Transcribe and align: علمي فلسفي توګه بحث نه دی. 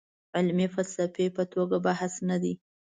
علمي 0.35 0.67
فلسفي 0.75 1.25
توګه 1.53 1.77
بحث 1.85 2.13
نه 2.29 2.37
دی. 2.41 2.53